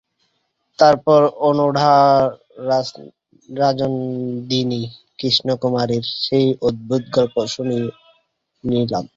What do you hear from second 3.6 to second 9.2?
রাজনন্দিনী কৃষ্ণকুমারীর সেই অদ্ভুত গল্প শুনিলাম।